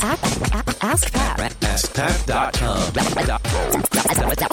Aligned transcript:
Ask 0.00 1.12
Pat. 1.12 1.40
AskPat.com. 1.60 2.92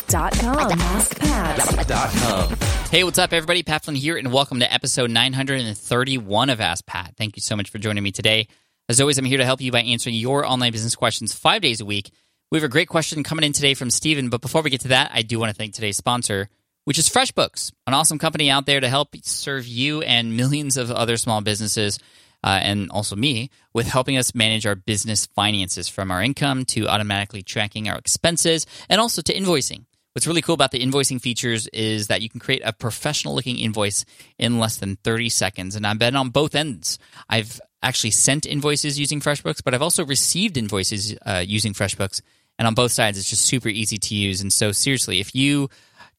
Dot 0.07 0.33
com. 0.39 0.71
AskPat. 0.71 2.89
Hey, 2.89 3.03
what's 3.03 3.19
up, 3.19 3.31
everybody? 3.31 3.61
Pat 3.61 3.85
Flynn 3.85 3.95
here, 3.95 4.17
and 4.17 4.33
welcome 4.33 4.59
to 4.61 4.73
episode 4.73 5.11
931 5.11 6.49
of 6.49 6.59
Ask 6.59 6.83
Pat. 6.87 7.13
Thank 7.15 7.35
you 7.35 7.41
so 7.41 7.55
much 7.55 7.69
for 7.69 7.77
joining 7.77 8.03
me 8.03 8.11
today. 8.11 8.47
As 8.89 8.99
always, 8.99 9.19
I'm 9.19 9.25
here 9.25 9.37
to 9.37 9.45
help 9.45 9.61
you 9.61 9.71
by 9.71 9.81
answering 9.81 10.15
your 10.15 10.47
online 10.47 10.71
business 10.71 10.95
questions 10.95 11.35
five 11.35 11.61
days 11.61 11.79
a 11.79 11.85
week. 11.85 12.09
We 12.49 12.57
have 12.57 12.65
a 12.65 12.69
great 12.69 12.87
question 12.87 13.21
coming 13.21 13.45
in 13.45 13.53
today 13.53 13.75
from 13.75 13.91
Stephen, 13.91 14.29
but 14.29 14.41
before 14.41 14.63
we 14.63 14.71
get 14.71 14.81
to 14.81 14.87
that, 14.87 15.11
I 15.13 15.21
do 15.21 15.37
want 15.37 15.51
to 15.51 15.55
thank 15.55 15.75
today's 15.75 15.97
sponsor, 15.97 16.49
which 16.85 16.97
is 16.97 17.07
FreshBooks, 17.07 17.71
an 17.85 17.93
awesome 17.93 18.17
company 18.17 18.49
out 18.49 18.65
there 18.65 18.79
to 18.79 18.89
help 18.89 19.09
serve 19.21 19.67
you 19.67 20.01
and 20.01 20.35
millions 20.35 20.75
of 20.75 20.89
other 20.89 21.17
small 21.17 21.41
businesses. 21.41 21.99
Uh, 22.45 22.59
and 22.61 22.91
also 22.91 23.15
me 23.15 23.49
with 23.73 23.87
helping 23.87 24.17
us 24.17 24.35
manage 24.35 24.67
our 24.67 24.75
business 24.75 25.25
finances 25.25 25.87
from 25.87 26.11
our 26.11 26.21
income 26.21 26.63
to 26.63 26.87
automatically 26.87 27.41
tracking 27.41 27.89
our 27.89 27.97
expenses 27.97 28.67
and 28.87 29.01
also 29.01 29.23
to 29.23 29.33
invoicing. 29.33 29.83
What's 30.13 30.27
really 30.27 30.43
cool 30.43 30.53
about 30.53 30.69
the 30.69 30.79
invoicing 30.79 31.19
features 31.19 31.67
is 31.73 32.05
that 32.07 32.21
you 32.21 32.29
can 32.29 32.39
create 32.39 32.61
a 32.63 32.71
professional 32.71 33.33
looking 33.33 33.57
invoice 33.57 34.05
in 34.37 34.59
less 34.59 34.77
than 34.77 34.95
30 34.97 35.27
seconds. 35.29 35.75
And 35.75 35.87
I've 35.87 35.97
been 35.97 36.15
on 36.15 36.29
both 36.29 36.53
ends. 36.53 36.99
I've 37.27 37.59
actually 37.81 38.11
sent 38.11 38.45
invoices 38.45 38.99
using 38.99 39.21
FreshBooks, 39.21 39.63
but 39.63 39.73
I've 39.73 39.81
also 39.81 40.05
received 40.05 40.55
invoices 40.55 41.17
uh, 41.25 41.43
using 41.45 41.73
FreshBooks. 41.73 42.21
And 42.59 42.67
on 42.67 42.75
both 42.75 42.91
sides, 42.91 43.17
it's 43.17 43.29
just 43.29 43.41
super 43.41 43.69
easy 43.69 43.97
to 43.97 44.15
use. 44.15 44.39
And 44.39 44.53
so, 44.53 44.71
seriously, 44.71 45.19
if 45.19 45.33
you 45.33 45.69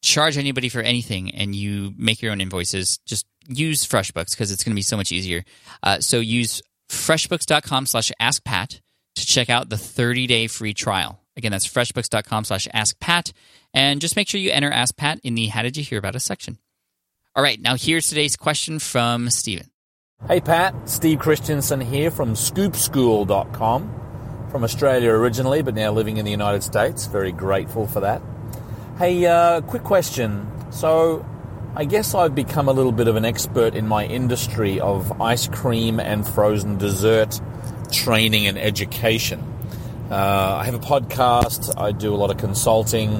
charge 0.01 0.37
anybody 0.37 0.69
for 0.69 0.81
anything 0.81 1.31
and 1.31 1.55
you 1.55 1.93
make 1.97 2.21
your 2.21 2.31
own 2.33 2.41
invoices, 2.41 2.99
just 3.05 3.25
use 3.47 3.85
FreshBooks 3.85 4.31
because 4.31 4.51
it's 4.51 4.63
going 4.63 4.73
to 4.73 4.75
be 4.75 4.81
so 4.81 4.97
much 4.97 5.11
easier. 5.11 5.43
Uh, 5.81 5.99
so 5.99 6.19
use 6.19 6.61
freshbooks.com 6.89 7.85
slash 7.85 8.11
askpat 8.21 8.81
to 9.15 9.25
check 9.25 9.49
out 9.49 9.69
the 9.69 9.75
30-day 9.75 10.47
free 10.47 10.73
trial. 10.73 11.21
Again, 11.35 11.51
that's 11.51 11.67
freshbooks.com 11.67 12.45
slash 12.45 12.67
askpat. 12.73 13.33
And 13.73 14.01
just 14.01 14.15
make 14.15 14.27
sure 14.27 14.39
you 14.39 14.51
enter 14.51 14.71
Ask 14.71 14.95
Pat 14.95 15.19
in 15.23 15.35
the 15.35 15.47
How 15.47 15.61
Did 15.61 15.77
You 15.77 15.83
Hear 15.83 15.99
About 15.99 16.15
Us 16.15 16.23
section. 16.23 16.57
All 17.35 17.43
right, 17.43 17.61
now 17.61 17.75
here's 17.75 18.09
today's 18.09 18.35
question 18.35 18.79
from 18.79 19.29
Stephen. 19.29 19.69
Hey 20.27 20.41
Pat, 20.41 20.89
Steve 20.89 21.19
Christensen 21.19 21.79
here 21.79 22.09
from 22.09 22.33
scoopschool.com. 22.33 24.01
From 24.49 24.63
Australia 24.63 25.11
originally, 25.11 25.61
but 25.61 25.75
now 25.75 25.91
living 25.91 26.17
in 26.17 26.25
the 26.25 26.31
United 26.31 26.63
States. 26.63 27.05
Very 27.05 27.31
grateful 27.31 27.85
for 27.85 27.99
that. 27.99 28.23
Hey, 28.97 29.27
uh, 29.27 29.61
quick 29.61 29.83
question. 29.83 30.49
So, 30.71 31.23
I 31.77 31.85
guess 31.85 32.15
I've 32.15 32.33
become 32.33 32.69
a 32.69 32.73
little 32.73 32.91
bit 32.91 33.07
of 33.07 33.17
an 33.17 33.23
expert 33.23 33.75
in 33.75 33.87
my 33.87 34.03
industry 34.03 34.79
of 34.79 35.21
ice 35.21 35.47
cream 35.47 35.99
and 35.99 36.27
frozen 36.27 36.79
dessert 36.79 37.39
training 37.91 38.47
and 38.47 38.57
education. 38.57 39.43
Uh, 40.09 40.57
I 40.59 40.65
have 40.65 40.73
a 40.73 40.79
podcast, 40.79 41.79
I 41.79 41.91
do 41.91 42.15
a 42.15 42.17
lot 42.17 42.31
of 42.31 42.37
consulting, 42.37 43.17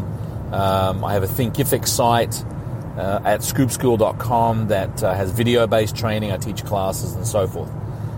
um, 0.52 1.06
I 1.06 1.14
have 1.14 1.22
a 1.22 1.28
Thinkific 1.28 1.88
site 1.88 2.44
uh, 2.98 3.22
at 3.24 3.42
scoopschool.com 3.42 4.70
that 4.70 5.04
uh, 5.04 5.14
has 5.14 5.30
video 5.30 5.68
based 5.68 5.96
training, 5.96 6.32
I 6.32 6.38
teach 6.38 6.66
classes 6.66 7.14
and 7.14 7.28
so 7.28 7.46
forth. 7.46 7.70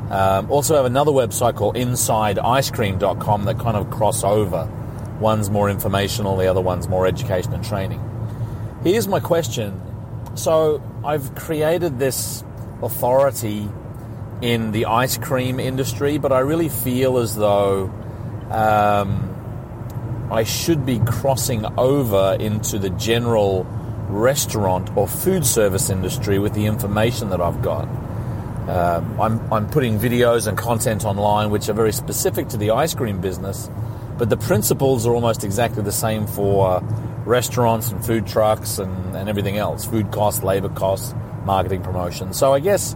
Um, 0.10 0.50
also 0.50 0.78
have 0.78 0.86
another 0.86 1.12
website 1.12 1.56
called 1.56 1.76
InsideIceCream.com 1.76 3.44
that 3.44 3.60
kind 3.60 3.76
of 3.76 3.92
cross 3.92 4.24
over. 4.24 4.72
One's 5.20 5.50
more 5.50 5.70
informational, 5.70 6.38
the 6.38 6.48
other 6.48 6.62
one's 6.62 6.88
more 6.88 7.06
education 7.06 7.52
and 7.52 7.62
training. 7.62 8.02
Here's 8.86 9.10
my 9.10 9.20
question. 9.20 9.82
So 10.40 10.82
I've 11.04 11.36
created 11.36 12.00
this 12.00 12.46
authority 12.82 13.68
in 14.42 14.72
the 14.72 14.86
ice 14.86 15.18
cream 15.18 15.60
industry, 15.60 16.18
but 16.18 16.32
I 16.32 16.40
really 16.40 16.70
feel 16.70 17.18
as 17.18 17.36
though 17.36 17.92
um, 18.50 20.30
I 20.32 20.44
should 20.44 20.86
be 20.86 21.00
crossing 21.00 21.66
over 21.78 22.38
into 22.40 22.80
the 22.80 22.90
general 22.92 23.66
restaurant 24.08 24.96
or 24.96 25.10
food 25.10 25.46
service 25.46 25.90
industry 25.90 26.40
with 26.40 26.54
the 26.54 26.68
information 26.68 27.32
that 27.32 27.42
I've 27.42 27.62
got. 27.62 27.90
Um, 28.70 29.20
I'm, 29.20 29.54
I'm 29.54 29.70
putting 29.70 30.00
videos 30.00 30.48
and 30.48 30.58
content 30.58 31.04
online 31.04 31.50
which 31.50 31.68
are 31.68 31.74
very 31.74 31.92
specific 31.92 32.48
to 32.50 32.58
the 32.58 32.72
ice 32.72 32.94
cream 32.94 33.20
business, 33.20 33.70
but 34.20 34.30
the 34.30 34.38
principles 34.38 35.08
are 35.08 35.16
almost 35.16 35.46
exactly 35.46 35.82
the 35.82 35.94
same 35.94 36.28
for 36.28 36.70
uh, 36.70 36.80
restaurants 37.26 37.90
and 37.90 38.06
food 38.06 38.28
trucks 38.28 38.78
and, 38.78 39.16
and 39.16 39.30
everything 39.30 39.58
else 39.58 39.86
food 39.86 40.12
costs, 40.12 40.44
labor 40.44 40.70
costs, 40.70 41.16
marketing 41.46 41.82
promotion. 41.82 42.34
So 42.34 42.54
I 42.54 42.60
guess 42.60 42.96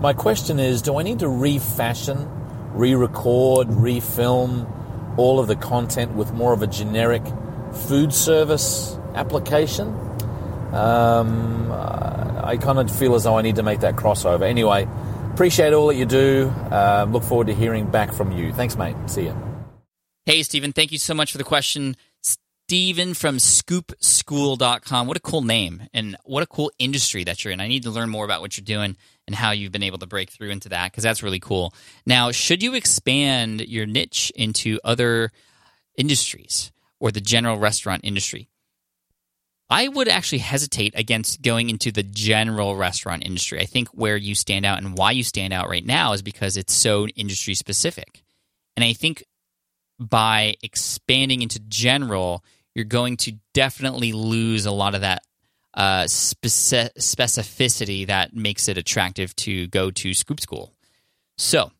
my 0.00 0.12
question 0.12 0.60
is 0.60 0.80
do 0.80 0.96
I 0.96 1.02
need 1.02 1.18
to 1.18 1.28
refashion, 1.28 2.28
re 2.72 2.94
record, 2.94 3.68
refilm 3.68 5.18
all 5.18 5.40
of 5.40 5.48
the 5.48 5.56
content 5.56 6.14
with 6.14 6.32
more 6.32 6.52
of 6.52 6.62
a 6.62 6.68
generic 6.68 7.22
food 7.88 8.14
service 8.14 8.96
application? 9.14 9.88
Um, 10.72 11.72
I 11.72 12.56
kind 12.60 12.78
of 12.78 12.96
feel 12.96 13.16
as 13.16 13.24
though 13.24 13.36
I 13.36 13.42
need 13.42 13.56
to 13.56 13.64
make 13.64 13.80
that 13.80 13.96
crossover. 13.96 14.42
Anyway, 14.42 14.88
appreciate 15.32 15.72
all 15.72 15.88
that 15.88 15.96
you 15.96 16.06
do. 16.06 16.48
Uh, 16.70 17.08
look 17.10 17.24
forward 17.24 17.48
to 17.48 17.54
hearing 17.54 17.86
back 17.86 18.12
from 18.12 18.30
you. 18.30 18.52
Thanks, 18.52 18.76
mate. 18.76 18.94
See 19.06 19.24
you. 19.24 19.49
Hey, 20.26 20.42
Stephen, 20.42 20.72
thank 20.72 20.92
you 20.92 20.98
so 20.98 21.14
much 21.14 21.32
for 21.32 21.38
the 21.38 21.44
question. 21.44 21.96
Stephen 22.22 23.14
from 23.14 23.38
scoopschool.com. 23.38 25.06
What 25.08 25.16
a 25.16 25.20
cool 25.20 25.42
name 25.42 25.82
and 25.92 26.16
what 26.24 26.44
a 26.44 26.46
cool 26.46 26.70
industry 26.78 27.24
that 27.24 27.42
you're 27.42 27.52
in. 27.52 27.60
I 27.60 27.66
need 27.66 27.82
to 27.82 27.90
learn 27.90 28.10
more 28.10 28.24
about 28.24 28.42
what 28.42 28.56
you're 28.56 28.64
doing 28.64 28.96
and 29.26 29.34
how 29.34 29.50
you've 29.50 29.72
been 29.72 29.82
able 29.82 29.98
to 29.98 30.06
break 30.06 30.30
through 30.30 30.50
into 30.50 30.68
that 30.68 30.92
because 30.92 31.02
that's 31.02 31.22
really 31.22 31.40
cool. 31.40 31.74
Now, 32.06 32.30
should 32.30 32.62
you 32.62 32.74
expand 32.74 33.62
your 33.62 33.86
niche 33.86 34.30
into 34.36 34.78
other 34.84 35.32
industries 35.96 36.70
or 37.00 37.10
the 37.10 37.20
general 37.20 37.58
restaurant 37.58 38.02
industry? 38.04 38.48
I 39.68 39.88
would 39.88 40.08
actually 40.08 40.38
hesitate 40.38 40.94
against 40.96 41.42
going 41.42 41.70
into 41.70 41.90
the 41.90 42.02
general 42.02 42.76
restaurant 42.76 43.24
industry. 43.24 43.60
I 43.60 43.66
think 43.66 43.88
where 43.88 44.16
you 44.16 44.34
stand 44.34 44.64
out 44.66 44.78
and 44.78 44.96
why 44.96 45.12
you 45.12 45.24
stand 45.24 45.52
out 45.52 45.68
right 45.68 45.84
now 45.84 46.12
is 46.12 46.22
because 46.22 46.56
it's 46.56 46.74
so 46.74 47.08
industry 47.08 47.54
specific. 47.54 48.22
And 48.76 48.84
I 48.84 48.92
think 48.92 49.24
by 50.00 50.56
expanding 50.62 51.42
into 51.42 51.60
general, 51.60 52.42
you're 52.74 52.84
going 52.84 53.18
to 53.18 53.32
definitely 53.52 54.12
lose 54.12 54.66
a 54.66 54.72
lot 54.72 54.94
of 54.94 55.02
that 55.02 55.22
uh, 55.74 56.04
speci- 56.04 56.92
specificity 56.98 58.06
that 58.06 58.34
makes 58.34 58.68
it 58.68 58.78
attractive 58.78 59.36
to 59.36 59.66
go 59.68 59.90
to 59.90 60.14
Scoop 60.14 60.40
School. 60.40 60.72
So, 61.36 61.70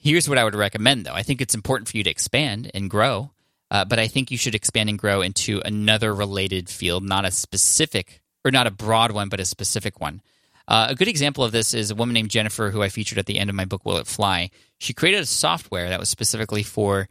here's 0.00 0.28
what 0.28 0.38
I 0.38 0.44
would 0.44 0.54
recommend 0.54 1.06
though. 1.06 1.12
I 1.12 1.22
think 1.22 1.40
it's 1.40 1.54
important 1.54 1.88
for 1.88 1.96
you 1.96 2.04
to 2.04 2.10
expand 2.10 2.70
and 2.74 2.90
grow, 2.90 3.30
uh, 3.70 3.84
but 3.84 3.98
I 3.98 4.08
think 4.08 4.30
you 4.30 4.38
should 4.38 4.54
expand 4.54 4.88
and 4.88 4.98
grow 4.98 5.20
into 5.20 5.60
another 5.64 6.14
related 6.14 6.68
field, 6.68 7.04
not 7.04 7.24
a 7.24 7.30
specific 7.30 8.20
or 8.44 8.50
not 8.50 8.66
a 8.66 8.70
broad 8.70 9.12
one, 9.12 9.28
but 9.28 9.40
a 9.40 9.44
specific 9.44 10.00
one. 10.00 10.22
Uh, 10.68 10.88
a 10.90 10.94
good 10.94 11.08
example 11.08 11.44
of 11.44 11.52
this 11.52 11.74
is 11.74 11.90
a 11.90 11.94
woman 11.94 12.14
named 12.14 12.30
Jennifer, 12.30 12.70
who 12.70 12.82
I 12.82 12.88
featured 12.88 13.18
at 13.18 13.26
the 13.26 13.38
end 13.38 13.50
of 13.50 13.56
my 13.56 13.64
book, 13.64 13.84
Will 13.84 13.98
It 13.98 14.06
Fly? 14.06 14.50
She 14.78 14.92
created 14.92 15.20
a 15.20 15.26
software 15.26 15.88
that 15.88 16.00
was 16.00 16.08
specifically 16.08 16.64
for 16.64 17.08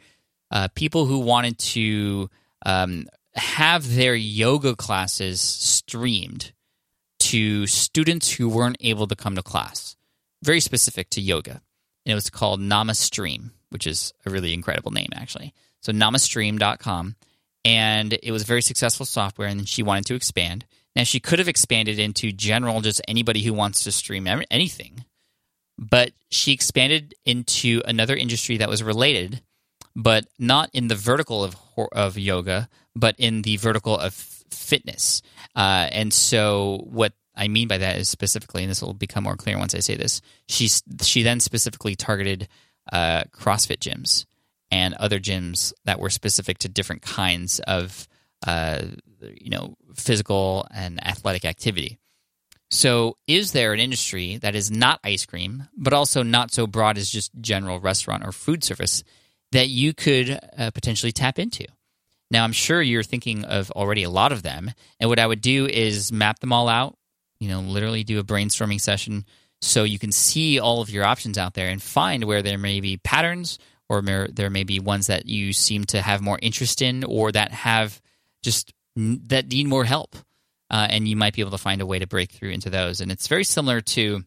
uh, 0.56 0.70
people 0.74 1.06
who 1.06 1.20
wanted 1.20 1.60
to 1.60 2.30
um, 2.66 3.06
have 3.34 3.94
their 3.94 4.16
yoga 4.16 4.74
classes 4.74 5.42
streamed 5.42 6.54
to 7.20 7.68
students 7.68 8.32
who 8.32 8.48
weren't 8.48 8.78
able 8.80 9.06
to 9.06 9.18
come 9.18 9.36
to 9.36 9.44
class. 9.44 9.98
Very 10.42 10.62
specific 10.62 11.10
to 11.10 11.20
yoga. 11.20 11.62
And 12.06 12.12
it 12.12 12.16
was 12.16 12.30
called 12.30 12.62
NamaStream, 12.62 13.52
which 13.70 13.86
is 13.86 14.14
a 14.26 14.30
really 14.30 14.54
incredible 14.54 14.92
name, 14.92 15.10
actually. 15.14 15.54
So, 15.82 15.92
namastream.com. 15.92 17.18
And 17.66 18.18
it 18.24 18.32
was 18.32 18.44
very 18.44 18.62
successful 18.62 19.06
software, 19.06 19.50
and 19.50 19.68
she 19.68 19.84
wanted 19.84 20.06
to 20.06 20.16
expand. 20.16 20.66
Now, 20.96 21.04
she 21.04 21.20
could 21.20 21.40
have 21.40 21.50
expanded 21.50 22.00
into 22.00 22.32
general, 22.32 22.80
just 22.80 23.02
anybody 23.10 23.42
who 23.42 23.54
wants 23.54 23.84
to 23.84 23.92
stream 23.92 24.26
anything, 24.50 25.04
but 25.78 26.12
she 26.30 26.54
expanded 26.54 27.14
into 27.26 27.82
another 27.84 28.16
industry 28.16 28.56
that 28.58 28.70
was 28.70 28.82
related 28.82 29.42
but 29.96 30.26
not 30.38 30.70
in 30.74 30.88
the 30.88 30.96
vertical 30.96 31.44
of 31.44 31.56
of 31.92 32.18
yoga, 32.18 32.70
but 32.96 33.16
in 33.18 33.42
the 33.42 33.58
vertical 33.58 33.98
of 33.98 34.14
fitness. 34.14 35.22
Uh, 35.56 35.88
and 35.92 36.14
so, 36.14 36.86
what 36.86 37.14
I 37.36 37.48
mean 37.48 37.68
by 37.68 37.78
that 37.78 37.98
is 37.98 38.10
specifically, 38.10 38.64
and 38.64 38.70
this 38.70 38.82
will 38.82 38.94
become 38.94 39.24
more 39.24 39.36
clear 39.36 39.58
once 39.58 39.76
I 39.76 39.80
say 39.80 39.96
this. 39.96 40.22
She 40.48 40.70
she 41.02 41.24
then 41.24 41.40
specifically 41.40 41.96
targeted 41.96 42.48
uh, 42.92 43.24
CrossFit 43.32 43.80
gyms 43.80 44.26
and 44.72 44.94
other 44.96 45.20
gyms 45.20 45.74
that 45.86 46.00
were 46.00 46.10
specific 46.10 46.60
to 46.60 46.70
different 46.70 47.02
kinds 47.02 47.60
of 47.62 48.08
uh, 48.46 48.82
you 49.22 49.50
know 49.50 49.76
physical 49.96 50.68
and 50.74 51.06
athletic 51.06 51.46
activity. 51.46 52.00
So, 52.72 53.18
is 53.28 53.52
there 53.52 53.74
an 53.74 53.80
industry 53.80 54.38
that 54.38 54.56
is 54.56 54.72
not 54.72 55.00
ice 55.04 55.26
cream, 55.26 55.68
but 55.78 55.94
also 55.94 56.24
not 56.24 56.52
so 56.52 56.68
broad 56.68 56.98
as 56.98 57.10
just 57.10 57.32
general 57.40 57.80
restaurant 57.80 58.26
or 58.26 58.32
food 58.32 58.64
service 58.64 59.04
that 59.56 59.70
you 59.70 59.94
could 59.94 60.38
uh, 60.58 60.70
potentially 60.72 61.14
tap 61.14 61.40
into. 61.40 61.66
Now, 62.30 62.44
I'm 62.44 62.52
sure 62.52 62.82
you're 62.82 63.04
thinking 63.04 63.46
of 63.46 63.72
already 63.72 64.04
a 64.04 64.10
lot 64.10 64.34
of 64.34 64.44
them. 64.44 64.70
And 65.00 65.10
what 65.10 65.18
I 65.18 65.26
would 65.26 65.40
do 65.40 65.66
is 65.66 66.12
map 66.12 66.40
them 66.40 66.52
all 66.52 66.68
out, 66.68 66.98
you 67.40 67.48
know, 67.48 67.62
literally 67.62 68.04
do 68.04 68.20
a 68.20 68.24
brainstorming 68.24 68.82
session 68.82 69.24
so 69.62 69.86
you 69.86 69.98
can 69.98 70.12
see 70.12 70.60
all 70.60 70.82
of 70.82 70.90
your 70.90 71.06
options 71.06 71.38
out 71.38 71.54
there 71.54 71.70
and 71.70 71.82
find 71.82 72.26
where 72.26 72.42
there 72.42 72.58
may 72.58 72.82
be 72.82 72.98
patterns 72.98 73.58
or 73.88 74.02
there, 74.02 74.50
may 74.50 74.66
be 74.66 74.82
ones 74.82 75.08
that 75.08 75.26
you 75.26 75.54
seem 75.54 75.86
to 75.86 76.02
have 76.02 76.22
more 76.22 76.38
interest 76.42 76.82
in, 76.82 77.06
or 77.06 77.32
that 77.32 77.52
have 77.52 78.02
just 78.44 78.74
that 78.98 79.48
need 79.48 79.68
more 79.68 79.86
help, 79.86 80.16
uh, 80.70 80.88
and 80.90 81.08
you 81.08 81.16
might 81.16 81.34
be 81.34 81.42
able 81.42 81.52
to 81.52 81.58
find 81.58 81.82
a 81.82 81.86
way 81.86 82.00
to 82.00 82.08
break 82.08 82.32
through 82.32 82.50
into 82.50 82.70
those. 82.70 83.00
And 83.00 83.12
it's 83.12 83.28
very 83.28 83.44
similar 83.46 83.82
to. 83.82 84.24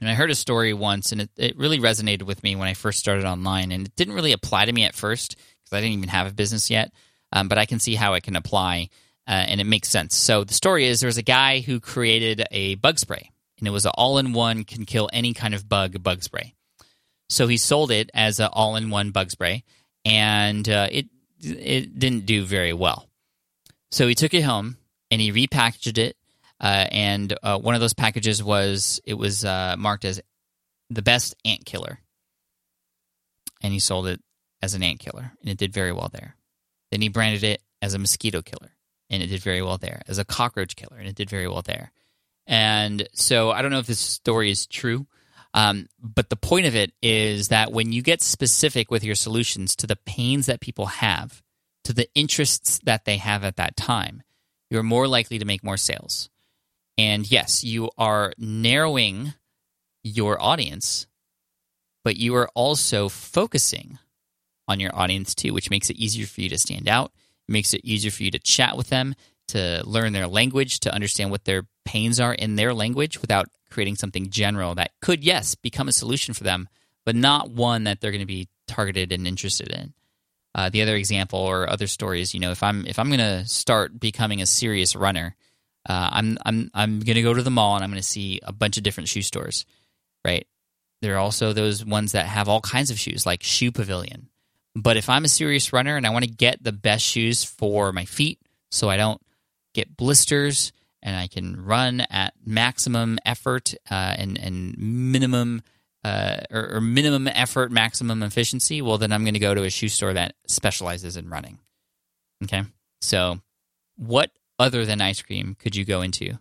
And 0.00 0.08
I 0.08 0.14
heard 0.14 0.30
a 0.30 0.34
story 0.34 0.72
once, 0.72 1.12
and 1.12 1.22
it, 1.22 1.30
it 1.36 1.58
really 1.58 1.78
resonated 1.78 2.22
with 2.22 2.42
me 2.42 2.56
when 2.56 2.68
I 2.68 2.74
first 2.74 2.98
started 2.98 3.24
online. 3.26 3.70
And 3.70 3.86
it 3.86 3.96
didn't 3.96 4.14
really 4.14 4.32
apply 4.32 4.64
to 4.64 4.72
me 4.72 4.84
at 4.84 4.94
first 4.94 5.36
because 5.36 5.76
I 5.76 5.80
didn't 5.80 5.98
even 5.98 6.08
have 6.08 6.26
a 6.26 6.34
business 6.34 6.70
yet. 6.70 6.92
Um, 7.32 7.48
but 7.48 7.58
I 7.58 7.66
can 7.66 7.78
see 7.78 7.94
how 7.94 8.14
it 8.14 8.22
can 8.22 8.34
apply, 8.34 8.88
uh, 9.28 9.30
and 9.30 9.60
it 9.60 9.64
makes 9.64 9.88
sense. 9.88 10.16
So 10.16 10.42
the 10.42 10.54
story 10.54 10.86
is 10.86 10.98
there 10.98 11.06
was 11.06 11.18
a 11.18 11.22
guy 11.22 11.60
who 11.60 11.78
created 11.78 12.44
a 12.50 12.74
bug 12.74 12.98
spray, 12.98 13.30
and 13.58 13.68
it 13.68 13.70
was 13.70 13.86
an 13.86 13.92
all-in-one, 13.94 14.64
can 14.64 14.84
kill 14.84 15.08
any 15.12 15.32
kind 15.32 15.54
of 15.54 15.68
bug 15.68 16.02
bug 16.02 16.24
spray. 16.24 16.54
So 17.28 17.46
he 17.46 17.56
sold 17.56 17.92
it 17.92 18.10
as 18.12 18.40
an 18.40 18.48
all-in-one 18.52 19.12
bug 19.12 19.30
spray, 19.30 19.62
and 20.04 20.68
uh, 20.68 20.88
it 20.90 21.06
it 21.40 21.98
didn't 21.98 22.26
do 22.26 22.44
very 22.44 22.72
well. 22.72 23.08
So 23.92 24.08
he 24.08 24.16
took 24.16 24.34
it 24.34 24.42
home 24.42 24.76
and 25.10 25.20
he 25.20 25.32
repackaged 25.32 25.98
it, 25.98 26.16
uh, 26.60 26.86
and 26.90 27.36
uh, 27.42 27.58
one 27.58 27.74
of 27.74 27.80
those 27.80 27.94
packages 27.94 28.42
was 28.42 29.00
it 29.04 29.14
was 29.14 29.44
uh, 29.44 29.76
marked 29.78 30.04
as 30.04 30.20
the 30.90 31.02
best 31.02 31.34
ant 31.44 31.64
killer, 31.64 31.98
and 33.62 33.72
he 33.72 33.78
sold 33.78 34.06
it 34.06 34.20
as 34.62 34.74
an 34.74 34.82
ant 34.82 35.00
killer, 35.00 35.32
and 35.40 35.50
it 35.50 35.58
did 35.58 35.72
very 35.72 35.92
well 35.92 36.10
there. 36.12 36.36
Then 36.90 37.00
he 37.00 37.08
branded 37.08 37.44
it 37.44 37.62
as 37.80 37.94
a 37.94 37.98
mosquito 37.98 38.42
killer, 38.42 38.72
and 39.08 39.22
it 39.22 39.28
did 39.28 39.40
very 39.40 39.62
well 39.62 39.78
there. 39.78 40.02
As 40.06 40.18
a 40.18 40.24
cockroach 40.24 40.76
killer, 40.76 40.98
and 40.98 41.08
it 41.08 41.14
did 41.14 41.30
very 41.30 41.48
well 41.48 41.62
there. 41.62 41.92
And 42.46 43.08
so 43.14 43.50
I 43.50 43.62
don't 43.62 43.70
know 43.70 43.78
if 43.78 43.86
this 43.86 44.00
story 44.00 44.50
is 44.50 44.66
true, 44.66 45.06
um, 45.54 45.88
but 46.00 46.30
the 46.30 46.36
point 46.36 46.66
of 46.66 46.74
it 46.74 46.92
is 47.00 47.48
that 47.48 47.72
when 47.72 47.92
you 47.92 48.02
get 48.02 48.22
specific 48.22 48.90
with 48.90 49.04
your 49.04 49.14
solutions 49.14 49.76
to 49.76 49.86
the 49.86 49.96
pains 49.96 50.46
that 50.46 50.60
people 50.60 50.86
have, 50.86 51.42
to 51.84 51.92
the 51.92 52.08
interests 52.14 52.80
that 52.84 53.04
they 53.04 53.16
have 53.16 53.44
at 53.44 53.56
that 53.56 53.76
time, 53.76 54.22
you're 54.68 54.82
more 54.82 55.08
likely 55.08 55.38
to 55.38 55.44
make 55.44 55.64
more 55.64 55.76
sales. 55.76 56.28
And 57.00 57.30
yes, 57.30 57.64
you 57.64 57.88
are 57.96 58.34
narrowing 58.36 59.32
your 60.02 60.40
audience, 60.40 61.06
but 62.04 62.18
you 62.18 62.34
are 62.34 62.50
also 62.54 63.08
focusing 63.08 63.98
on 64.68 64.80
your 64.80 64.94
audience 64.94 65.34
too, 65.34 65.54
which 65.54 65.70
makes 65.70 65.88
it 65.88 65.96
easier 65.96 66.26
for 66.26 66.42
you 66.42 66.50
to 66.50 66.58
stand 66.58 66.90
out. 66.90 67.12
It 67.48 67.52
makes 67.52 67.72
it 67.72 67.80
easier 67.84 68.10
for 68.10 68.22
you 68.22 68.30
to 68.32 68.38
chat 68.38 68.76
with 68.76 68.90
them, 68.90 69.14
to 69.48 69.82
learn 69.86 70.12
their 70.12 70.26
language, 70.26 70.80
to 70.80 70.92
understand 70.92 71.30
what 71.30 71.46
their 71.46 71.62
pains 71.86 72.20
are 72.20 72.34
in 72.34 72.56
their 72.56 72.74
language 72.74 73.22
without 73.22 73.48
creating 73.70 73.96
something 73.96 74.28
general 74.28 74.74
that 74.74 74.90
could, 75.00 75.24
yes, 75.24 75.54
become 75.54 75.88
a 75.88 75.94
solution 75.94 76.34
for 76.34 76.44
them, 76.44 76.68
but 77.06 77.16
not 77.16 77.50
one 77.50 77.84
that 77.84 78.02
they're 78.02 78.12
going 78.12 78.20
to 78.20 78.26
be 78.26 78.50
targeted 78.68 79.10
and 79.10 79.26
interested 79.26 79.70
in. 79.70 79.94
Uh, 80.54 80.68
the 80.68 80.82
other 80.82 80.96
example 80.96 81.38
or 81.38 81.70
other 81.70 81.86
stories, 81.86 82.34
you 82.34 82.40
know, 82.40 82.50
if 82.50 82.62
I'm 82.62 82.86
if 82.86 82.98
I'm 82.98 83.08
going 83.08 83.20
to 83.20 83.46
start 83.46 83.98
becoming 83.98 84.42
a 84.42 84.46
serious 84.46 84.94
runner, 84.94 85.34
uh, 85.88 86.08
I'm 86.12 86.38
I'm 86.44 86.70
I'm 86.74 87.00
going 87.00 87.16
to 87.16 87.22
go 87.22 87.34
to 87.34 87.42
the 87.42 87.50
mall 87.50 87.74
and 87.74 87.84
I'm 87.84 87.90
going 87.90 88.02
to 88.02 88.06
see 88.06 88.40
a 88.42 88.52
bunch 88.52 88.76
of 88.76 88.82
different 88.82 89.08
shoe 89.08 89.22
stores, 89.22 89.66
right? 90.24 90.46
There 91.02 91.14
are 91.14 91.18
also 91.18 91.52
those 91.52 91.84
ones 91.84 92.12
that 92.12 92.26
have 92.26 92.48
all 92.48 92.60
kinds 92.60 92.90
of 92.90 92.98
shoes, 92.98 93.24
like 93.24 93.42
Shoe 93.42 93.72
Pavilion. 93.72 94.28
But 94.76 94.96
if 94.96 95.08
I'm 95.08 95.24
a 95.24 95.28
serious 95.28 95.72
runner 95.72 95.96
and 95.96 96.06
I 96.06 96.10
want 96.10 96.24
to 96.24 96.30
get 96.30 96.62
the 96.62 96.72
best 96.72 97.04
shoes 97.04 97.42
for 97.42 97.92
my 97.92 98.04
feet 98.04 98.38
so 98.70 98.88
I 98.88 98.96
don't 98.96 99.20
get 99.74 99.96
blisters 99.96 100.72
and 101.02 101.16
I 101.16 101.26
can 101.26 101.64
run 101.64 102.00
at 102.00 102.34
maximum 102.44 103.18
effort 103.24 103.74
uh, 103.90 104.14
and, 104.16 104.38
and 104.38 104.76
minimum 104.78 105.62
uh, 106.04 106.38
or, 106.50 106.76
or, 106.76 106.80
minimum 106.80 107.28
effort, 107.28 107.70
maximum 107.70 108.22
efficiency, 108.22 108.80
well, 108.80 108.96
then 108.96 109.12
I'm 109.12 109.22
going 109.22 109.34
to 109.34 109.40
go 109.40 109.54
to 109.54 109.64
a 109.64 109.70
shoe 109.70 109.90
store 109.90 110.14
that 110.14 110.34
specializes 110.46 111.18
in 111.18 111.28
running. 111.28 111.58
Okay. 112.44 112.62
So, 113.02 113.40
what 113.96 114.30
other 114.60 114.84
than 114.84 115.00
ice 115.00 115.22
cream 115.22 115.56
could 115.58 115.74
you 115.74 115.84
go 115.84 116.02
into 116.02 116.38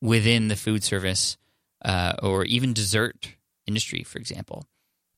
within 0.00 0.48
the 0.48 0.56
food 0.56 0.82
service 0.82 1.36
uh, 1.84 2.14
or 2.22 2.44
even 2.44 2.72
dessert 2.72 3.34
industry, 3.66 4.02
for 4.02 4.18
example, 4.18 4.66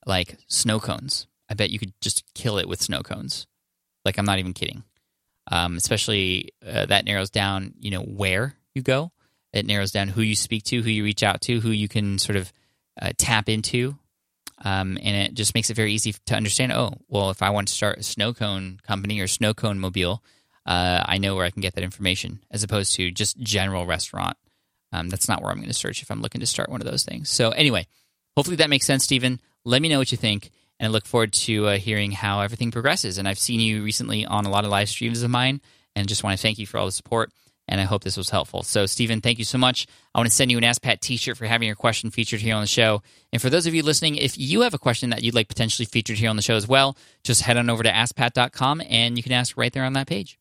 like 0.04 0.36
snow 0.48 0.80
cones? 0.80 1.26
I 1.48 1.54
bet 1.54 1.70
you 1.70 1.78
could 1.78 1.94
just 2.00 2.24
kill 2.34 2.58
it 2.58 2.68
with 2.68 2.82
snow 2.82 3.02
cones. 3.02 3.46
Like 4.04 4.18
I'm 4.18 4.26
not 4.26 4.38
even 4.40 4.52
kidding. 4.52 4.82
Um, 5.50 5.76
especially 5.76 6.50
uh, 6.66 6.86
that 6.86 7.04
narrows 7.04 7.30
down, 7.30 7.74
you 7.78 7.90
know, 7.90 8.02
where 8.02 8.56
you 8.74 8.82
go. 8.82 9.12
It 9.52 9.66
narrows 9.66 9.90
down 9.92 10.08
who 10.08 10.22
you 10.22 10.36
speak 10.36 10.64
to, 10.64 10.82
who 10.82 10.90
you 10.90 11.02
reach 11.02 11.22
out 11.22 11.40
to, 11.42 11.60
who 11.60 11.70
you 11.70 11.88
can 11.88 12.18
sort 12.18 12.36
of 12.36 12.52
uh, 13.00 13.10
tap 13.16 13.48
into, 13.48 13.96
um, 14.64 14.98
and 15.02 15.16
it 15.16 15.34
just 15.34 15.54
makes 15.54 15.70
it 15.70 15.74
very 15.74 15.92
easy 15.92 16.14
to 16.26 16.34
understand. 16.34 16.72
Oh, 16.72 16.94
well, 17.08 17.30
if 17.30 17.42
I 17.42 17.50
want 17.50 17.68
to 17.68 17.74
start 17.74 17.98
a 17.98 18.02
snow 18.02 18.32
cone 18.32 18.78
company 18.86 19.20
or 19.20 19.26
snow 19.26 19.54
cone 19.54 19.78
mobile, 19.78 20.22
uh, 20.70 21.04
I 21.06 21.18
know 21.18 21.34
where 21.34 21.44
I 21.44 21.50
can 21.50 21.62
get 21.62 21.74
that 21.74 21.84
information, 21.84 22.40
as 22.50 22.62
opposed 22.62 22.94
to 22.94 23.10
just 23.10 23.38
general 23.40 23.86
restaurant. 23.86 24.36
Um, 24.92 25.08
that's 25.08 25.28
not 25.28 25.42
where 25.42 25.50
I'm 25.50 25.58
going 25.58 25.68
to 25.68 25.74
search 25.74 26.02
if 26.02 26.10
I'm 26.10 26.22
looking 26.22 26.40
to 26.40 26.46
start 26.46 26.68
one 26.68 26.80
of 26.80 26.86
those 26.86 27.04
things. 27.04 27.28
So 27.30 27.50
anyway, 27.50 27.86
hopefully 28.36 28.56
that 28.56 28.70
makes 28.70 28.86
sense, 28.86 29.04
Stephen. 29.04 29.40
Let 29.64 29.82
me 29.82 29.88
know 29.88 29.98
what 29.98 30.12
you 30.12 30.18
think 30.18 30.50
and 30.80 30.88
I 30.88 30.90
look 30.90 31.04
forward 31.04 31.34
to 31.34 31.68
uh, 31.68 31.76
hearing 31.76 32.10
how 32.10 32.40
everything 32.40 32.70
progresses. 32.70 33.18
And 33.18 33.28
I've 33.28 33.38
seen 33.38 33.60
you 33.60 33.84
recently 33.84 34.24
on 34.24 34.46
a 34.46 34.50
lot 34.50 34.64
of 34.64 34.70
live 34.70 34.88
streams 34.88 35.22
of 35.22 35.30
mine, 35.30 35.60
and 35.94 36.08
just 36.08 36.24
want 36.24 36.36
to 36.36 36.42
thank 36.42 36.58
you 36.58 36.66
for 36.66 36.78
all 36.78 36.86
the 36.86 36.92
support. 36.92 37.30
And 37.68 37.80
I 37.80 37.84
hope 37.84 38.02
this 38.02 38.16
was 38.16 38.30
helpful. 38.30 38.64
So, 38.64 38.86
Stephen, 38.86 39.20
thank 39.20 39.38
you 39.38 39.44
so 39.44 39.58
much. 39.58 39.86
I 40.12 40.18
want 40.18 40.28
to 40.28 40.34
send 40.34 40.50
you 40.50 40.58
an 40.58 40.64
Ask 40.64 40.82
Pat 40.82 41.00
t 41.00 41.16
shirt 41.16 41.36
for 41.36 41.44
having 41.44 41.66
your 41.66 41.76
question 41.76 42.10
featured 42.10 42.40
here 42.40 42.56
on 42.56 42.62
the 42.62 42.66
show. 42.66 43.02
And 43.32 43.40
for 43.40 43.50
those 43.50 43.66
of 43.66 43.74
you 43.74 43.84
listening, 43.84 44.16
if 44.16 44.36
you 44.36 44.62
have 44.62 44.74
a 44.74 44.78
question 44.78 45.10
that 45.10 45.22
you'd 45.22 45.34
like 45.34 45.46
potentially 45.46 45.86
featured 45.86 46.18
here 46.18 46.30
on 46.30 46.36
the 46.36 46.42
show 46.42 46.56
as 46.56 46.66
well, 46.66 46.96
just 47.22 47.42
head 47.42 47.58
on 47.58 47.70
over 47.70 47.84
to 47.84 47.92
AskPat.com 47.92 48.82
and 48.88 49.16
you 49.16 49.22
can 49.22 49.32
ask 49.32 49.56
right 49.56 49.72
there 49.72 49.84
on 49.84 49.92
that 49.92 50.08
page. 50.08 50.39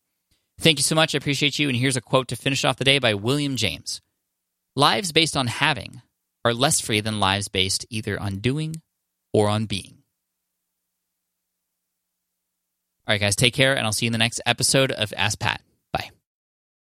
Thank 0.59 0.77
you 0.77 0.83
so 0.83 0.95
much. 0.95 1.15
I 1.15 1.17
appreciate 1.17 1.57
you. 1.57 1.69
And 1.69 1.77
here's 1.77 1.95
a 1.95 2.01
quote 2.01 2.27
to 2.29 2.35
finish 2.35 2.65
off 2.65 2.77
the 2.77 2.83
day 2.83 2.99
by 2.99 3.13
William 3.13 3.55
James 3.55 4.01
Lives 4.75 5.11
based 5.11 5.35
on 5.35 5.47
having 5.47 6.01
are 6.45 6.53
less 6.53 6.79
free 6.79 7.01
than 7.01 7.19
lives 7.19 7.47
based 7.47 7.85
either 7.89 8.19
on 8.19 8.37
doing 8.37 8.81
or 9.33 9.49
on 9.49 9.65
being. 9.65 9.95
All 13.07 13.13
right, 13.13 13.21
guys, 13.21 13.35
take 13.35 13.53
care, 13.53 13.75
and 13.75 13.85
I'll 13.85 13.91
see 13.91 14.05
you 14.05 14.09
in 14.09 14.13
the 14.13 14.19
next 14.19 14.39
episode 14.45 14.91
of 14.91 15.13
Ask 15.17 15.39
Pat. 15.39 15.61